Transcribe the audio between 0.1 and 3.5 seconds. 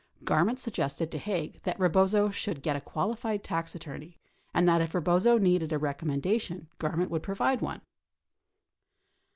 Garment suggested to Haig that Eebozo should get a qualified